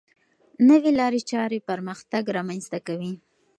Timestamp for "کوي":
2.87-3.13